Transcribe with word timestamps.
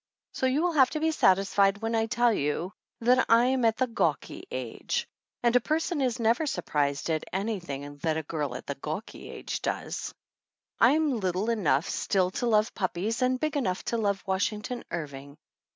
So 0.31 0.47
you 0.47 0.63
will 0.63 0.71
have 0.71 0.89
to 0.97 0.99
be 0.99 1.11
satisfied 1.11 1.83
when 1.83 1.93
I 1.93 2.07
tell 2.07 2.33
you 2.33 2.73
that 3.01 3.23
I'm 3.29 3.63
at 3.63 3.77
the 3.77 3.85
5 3.85 3.85
THE 3.85 3.85
ANNALS 3.85 3.85
OF 3.85 3.89
ANN 3.89 3.93
"gawky 3.93 4.47
age." 4.49 5.07
And 5.43 5.55
a 5.55 5.59
person 5.61 6.01
is 6.01 6.19
never 6.19 6.47
surprised 6.47 7.11
at 7.11 7.23
anything 7.31 7.97
that 7.97 8.17
a 8.17 8.23
girl 8.23 8.55
at 8.55 8.65
the 8.65 8.73
"gawky 8.73 9.29
age" 9.29 9.61
does. 9.61 10.11
I 10.79 10.93
am 10.93 11.19
little 11.19 11.51
enough 11.51 11.87
still 11.87 12.31
to 12.41 12.47
love 12.47 12.73
puppies 12.73 13.21
and 13.21 13.39
big 13.39 13.55
enough 13.55 13.83
to 13.85 13.97
love 13.99 14.23
Washington 14.25 14.83
Irving. 14.89 15.37